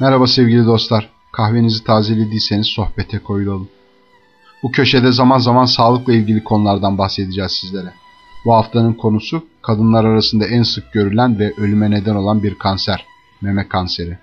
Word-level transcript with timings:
Merhaba 0.00 0.26
sevgili 0.26 0.66
dostlar. 0.66 1.10
Kahvenizi 1.32 1.84
tazelediyseniz 1.84 2.66
sohbete 2.66 3.18
koyulalım. 3.18 3.68
Bu 4.62 4.70
köşede 4.70 5.12
zaman 5.12 5.38
zaman 5.38 5.64
sağlıkla 5.64 6.12
ilgili 6.12 6.44
konulardan 6.44 6.98
bahsedeceğiz 6.98 7.52
sizlere. 7.52 7.92
Bu 8.44 8.54
haftanın 8.54 8.92
konusu 8.92 9.44
kadınlar 9.62 10.04
arasında 10.04 10.46
en 10.46 10.62
sık 10.62 10.92
görülen 10.92 11.38
ve 11.38 11.54
ölüme 11.58 11.90
neden 11.90 12.14
olan 12.14 12.42
bir 12.42 12.54
kanser, 12.54 13.04
meme 13.40 13.68
kanseri. 13.68 14.18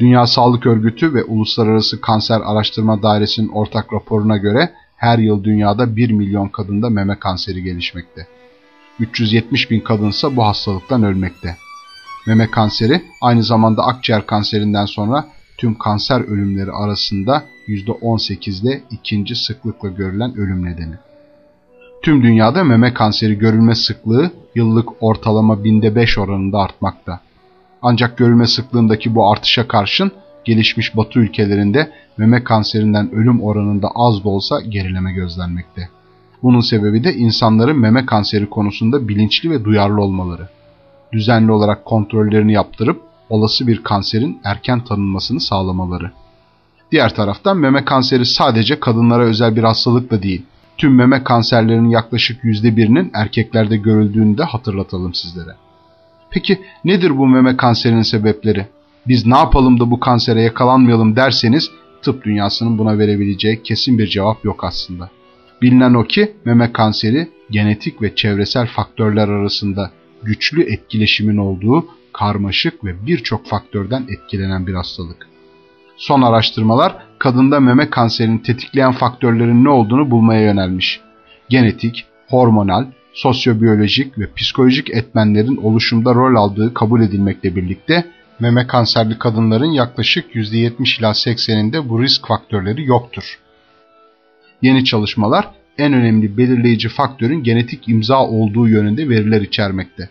Dünya 0.00 0.26
Sağlık 0.26 0.66
Örgütü 0.66 1.14
ve 1.14 1.24
Uluslararası 1.24 2.00
Kanser 2.00 2.40
Araştırma 2.44 3.02
Dairesi'nin 3.02 3.48
ortak 3.48 3.92
raporuna 3.92 4.36
göre 4.36 4.72
her 4.96 5.18
yıl 5.18 5.44
dünyada 5.44 5.96
1 5.96 6.10
milyon 6.10 6.48
kadında 6.48 6.90
meme 6.90 7.18
kanseri 7.18 7.62
gelişmekte. 7.62 8.26
370 9.00 9.70
bin 9.70 9.80
kadınsa 9.80 10.36
bu 10.36 10.44
hastalıktan 10.44 11.02
ölmekte. 11.02 11.56
Meme 12.26 12.50
kanseri 12.50 13.02
aynı 13.20 13.42
zamanda 13.42 13.82
akciğer 13.82 14.26
kanserinden 14.26 14.84
sonra 14.84 15.28
tüm 15.58 15.74
kanser 15.78 16.20
ölümleri 16.20 16.72
arasında 16.72 17.44
%18'de 17.68 18.82
ikinci 18.90 19.34
sıklıkla 19.34 19.88
görülen 19.88 20.36
ölüm 20.36 20.64
nedeni. 20.64 20.94
Tüm 22.02 22.22
dünyada 22.22 22.64
meme 22.64 22.94
kanseri 22.94 23.38
görülme 23.38 23.74
sıklığı 23.74 24.30
yıllık 24.54 24.88
ortalama 25.00 25.64
binde 25.64 25.94
5 25.94 26.18
oranında 26.18 26.58
artmakta. 26.58 27.20
Ancak 27.82 28.18
görülme 28.18 28.46
sıklığındaki 28.46 29.14
bu 29.14 29.30
artışa 29.30 29.68
karşın 29.68 30.12
gelişmiş 30.44 30.96
batı 30.96 31.18
ülkelerinde 31.18 31.90
meme 32.16 32.44
kanserinden 32.44 33.14
ölüm 33.14 33.42
oranında 33.42 33.88
az 33.94 34.24
da 34.24 34.28
olsa 34.28 34.60
gerileme 34.60 35.12
gözlenmekte. 35.12 35.88
Bunun 36.42 36.60
sebebi 36.60 37.04
de 37.04 37.14
insanların 37.14 37.78
meme 37.78 38.06
kanseri 38.06 38.50
konusunda 38.50 39.08
bilinçli 39.08 39.50
ve 39.50 39.64
duyarlı 39.64 40.02
olmaları. 40.02 40.48
Düzenli 41.14 41.52
olarak 41.52 41.84
kontrollerini 41.84 42.52
yaptırıp 42.52 43.02
olası 43.30 43.66
bir 43.66 43.82
kanserin 43.82 44.40
erken 44.44 44.84
tanınmasını 44.84 45.40
sağlamaları. 45.40 46.10
Diğer 46.92 47.14
taraftan 47.14 47.56
meme 47.56 47.84
kanseri 47.84 48.26
sadece 48.26 48.80
kadınlara 48.80 49.22
özel 49.22 49.56
bir 49.56 49.62
hastalık 49.64 50.10
da 50.10 50.22
değil. 50.22 50.42
Tüm 50.78 50.94
meme 50.96 51.24
kanserlerinin 51.24 51.88
yaklaşık 51.88 52.44
%1'inin 52.44 53.10
erkeklerde 53.14 53.76
görüldüğünü 53.76 54.38
de 54.38 54.44
hatırlatalım 54.44 55.14
sizlere. 55.14 55.50
Peki 56.30 56.60
nedir 56.84 57.18
bu 57.18 57.26
meme 57.26 57.56
kanserinin 57.56 58.02
sebepleri? 58.02 58.66
Biz 59.08 59.26
ne 59.26 59.36
yapalım 59.36 59.80
da 59.80 59.90
bu 59.90 60.00
kansere 60.00 60.42
yakalanmayalım 60.42 61.16
derseniz 61.16 61.70
tıp 62.02 62.24
dünyasının 62.24 62.78
buna 62.78 62.98
verebileceği 62.98 63.62
kesin 63.62 63.98
bir 63.98 64.06
cevap 64.06 64.44
yok 64.44 64.64
aslında. 64.64 65.10
Bilinen 65.62 65.94
o 65.94 66.04
ki 66.04 66.32
meme 66.44 66.72
kanseri 66.72 67.28
genetik 67.50 68.02
ve 68.02 68.14
çevresel 68.14 68.66
faktörler 68.66 69.28
arasında 69.28 69.90
güçlü 70.24 70.72
etkileşimin 70.72 71.36
olduğu 71.36 71.86
karmaşık 72.12 72.84
ve 72.84 73.06
birçok 73.06 73.46
faktörden 73.46 74.06
etkilenen 74.08 74.66
bir 74.66 74.74
hastalık. 74.74 75.28
Son 75.96 76.22
araştırmalar 76.22 76.96
kadında 77.18 77.60
meme 77.60 77.90
kanserini 77.90 78.42
tetikleyen 78.42 78.92
faktörlerin 78.92 79.64
ne 79.64 79.68
olduğunu 79.68 80.10
bulmaya 80.10 80.40
yönelmiş. 80.40 81.00
Genetik, 81.48 82.04
hormonal, 82.28 82.86
sosyobiyolojik 83.12 84.18
ve 84.18 84.32
psikolojik 84.36 84.90
etmenlerin 84.90 85.56
oluşumda 85.56 86.14
rol 86.14 86.36
aldığı 86.36 86.74
kabul 86.74 87.02
edilmekle 87.02 87.56
birlikte 87.56 88.04
meme 88.40 88.66
kanserli 88.66 89.18
kadınların 89.18 89.72
yaklaşık 89.72 90.34
%70 90.34 90.98
ila 90.98 91.10
80'inde 91.10 91.88
bu 91.88 92.02
risk 92.02 92.26
faktörleri 92.26 92.84
yoktur. 92.84 93.38
Yeni 94.62 94.84
çalışmalar 94.84 95.50
en 95.78 95.92
önemli 95.92 96.36
belirleyici 96.36 96.88
faktörün 96.88 97.42
genetik 97.42 97.88
imza 97.88 98.26
olduğu 98.26 98.68
yönünde 98.68 99.08
veriler 99.08 99.40
içermekte. 99.40 100.08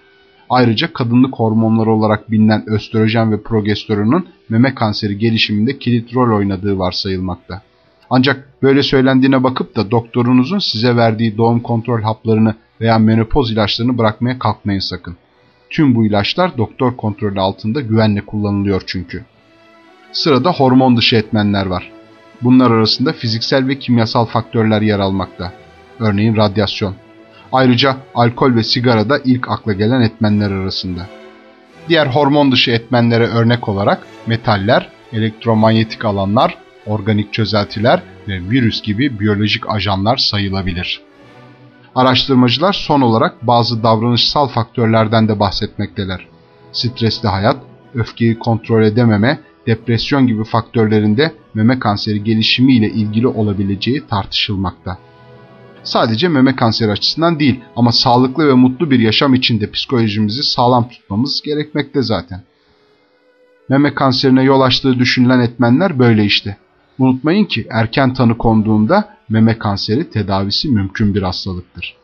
Ayrıca 0.50 0.94
kadınlık 0.94 1.36
hormonları 1.36 1.92
olarak 1.92 2.32
bilinen 2.32 2.70
östrojen 2.70 3.32
ve 3.32 3.44
progesteronun 3.44 4.28
meme 4.50 4.76
kanseri 4.76 5.18
gelişiminde 5.18 5.80
kilit 5.80 6.16
rol 6.16 6.38
oynadığı 6.38 6.80
varsayılmakta. 6.80 7.62
Ancak 8.10 8.64
böyle 8.64 8.84
söylendiğine 8.84 9.44
bakıp 9.44 9.76
da 9.76 9.92
doktorunuzun 9.92 10.60
size 10.60 10.96
verdiği 10.96 11.38
doğum 11.38 11.60
kontrol 11.60 12.02
haplarını 12.02 12.56
veya 12.82 13.00
menopoz 13.00 13.52
ilaçlarını 13.52 13.98
bırakmaya 13.98 14.40
kalkmayın 14.40 14.80
sakın. 14.80 15.18
Tüm 15.70 15.96
bu 15.96 16.06
ilaçlar 16.06 16.58
doktor 16.58 16.98
kontrolü 16.98 17.40
altında 17.40 17.82
güvenle 17.82 18.22
kullanılıyor 18.22 18.84
çünkü. 18.86 19.26
Sırada 20.12 20.52
hormon 20.52 20.98
dışı 20.98 21.16
etmenler 21.16 21.66
var. 21.66 21.92
Bunlar 22.44 22.72
arasında 22.72 23.14
fiziksel 23.14 23.68
ve 23.68 23.80
kimyasal 23.80 24.26
faktörler 24.26 24.82
yer 24.82 25.00
almakta. 25.00 25.54
Örneğin 26.00 26.36
radyasyon. 26.36 26.96
Ayrıca 27.52 27.98
alkol 28.16 28.56
ve 28.56 28.64
sigara 28.64 29.10
da 29.10 29.20
ilk 29.26 29.50
akla 29.50 29.74
gelen 29.74 30.02
etmenler 30.02 30.52
arasında. 30.52 31.08
Diğer 31.90 32.08
hormon 32.08 32.52
dışı 32.52 32.72
etmenlere 32.72 33.28
örnek 33.28 33.70
olarak 33.70 34.08
metaller, 34.28 34.90
elektromanyetik 35.14 36.06
alanlar, 36.06 36.58
organik 36.86 37.34
çözeltiler 37.34 38.02
ve 38.28 38.50
virüs 38.50 38.82
gibi 38.82 39.20
biyolojik 39.20 39.70
ajanlar 39.70 40.18
sayılabilir. 40.18 41.02
Araştırmacılar 41.96 42.74
son 42.74 43.02
olarak 43.02 43.48
bazı 43.48 43.84
davranışsal 43.84 44.48
faktörlerden 44.48 45.28
de 45.28 45.40
bahsetmekteler. 45.40 46.28
Stresli 46.72 47.30
hayat, 47.30 47.58
öfkeyi 47.96 48.40
kontrol 48.40 48.84
edememe, 48.84 49.40
depresyon 49.68 50.28
gibi 50.28 50.44
faktörlerinde 50.44 51.34
meme 51.54 51.80
kanseri 51.80 52.24
gelişimi 52.24 52.76
ile 52.76 52.90
ilgili 52.90 53.28
olabileceği 53.28 54.08
tartışılmakta. 54.08 54.98
Sadece 55.84 56.28
meme 56.28 56.56
kanseri 56.56 56.92
açısından 56.92 57.40
değil 57.40 57.60
ama 57.76 57.92
sağlıklı 57.92 58.48
ve 58.48 58.54
mutlu 58.54 58.92
bir 58.92 59.00
yaşam 59.00 59.34
için 59.34 59.60
de 59.60 59.72
psikolojimizi 59.72 60.44
sağlam 60.44 60.90
tutmamız 60.90 61.42
gerekmekte 61.42 62.02
zaten. 62.02 62.42
Meme 63.70 63.94
kanserine 63.94 64.44
yol 64.44 64.62
açtığı 64.62 65.00
düşünülen 65.00 65.40
etmenler 65.40 66.00
böyle 66.00 66.26
işte. 66.26 66.58
Unutmayın 67.00 67.46
ki 67.46 67.68
erken 67.72 68.14
tanı 68.14 68.38
konduğunda 68.38 69.18
meme 69.30 69.58
kanseri 69.60 70.10
tedavisi 70.10 70.70
mümkün 70.70 71.16
bir 71.16 71.22
hastalıktır. 71.22 71.96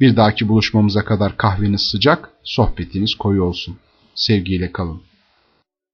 Bir 0.00 0.16
dahaki 0.16 0.48
buluşmamıza 0.48 1.04
kadar 1.04 1.36
kahveniz 1.36 1.80
sıcak, 1.80 2.30
sohbetiniz 2.44 3.14
koyu 3.14 3.42
olsun. 3.42 3.76
Sevgiyle 4.14 4.72
kalın. 4.72 5.02